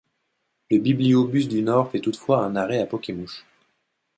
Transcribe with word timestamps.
Le 0.71 0.79
bibliobus 0.79 1.47
du 1.47 1.61
Nord 1.61 1.91
fait 1.91 1.99
toutefois 1.99 2.43
un 2.43 2.55
arrêt 2.55 2.79
à 2.81 2.87
Pokemouche. 2.87 3.45